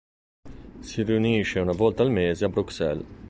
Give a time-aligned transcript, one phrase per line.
[0.79, 3.05] Si riunisce una volta al mese a Bruxelles.